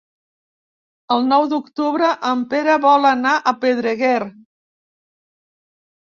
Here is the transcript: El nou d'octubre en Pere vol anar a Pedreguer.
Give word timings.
El 1.15 1.27
nou 1.33 1.45
d'octubre 1.51 2.09
en 2.31 2.41
Pere 2.55 2.79
vol 2.87 3.05
anar 3.11 3.35
a 3.37 3.55
Pedreguer. 3.67 4.27